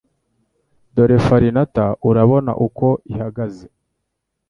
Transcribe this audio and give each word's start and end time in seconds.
Dore 0.93 1.17
Farinata 1.25 1.85
urabona 2.09 2.51
uko 2.67 2.87
ihagaze 3.11 3.65